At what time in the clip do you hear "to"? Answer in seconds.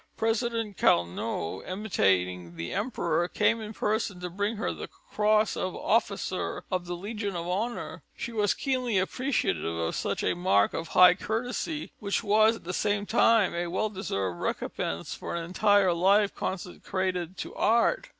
4.19-4.31, 17.37-17.53